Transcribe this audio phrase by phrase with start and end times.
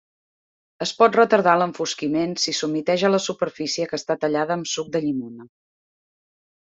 [0.83, 5.47] Es pot retardar l'enfosquiment si s'humiteja la superfície que està tallada amb suc de llimona.